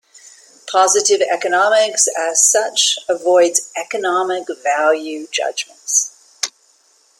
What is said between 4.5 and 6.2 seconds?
value judgements.